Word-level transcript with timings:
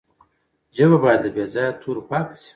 ژبه 0.75 0.97
باید 1.03 1.21
له 1.25 1.29
بې 1.35 1.45
ځایه 1.53 1.71
تورو 1.81 2.01
پاکه 2.09 2.35
سي. 2.43 2.49